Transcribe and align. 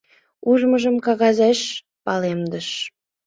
Ужмыжым 0.49 0.95
кагазеш 1.05 1.59
палемдыш. 2.05 2.67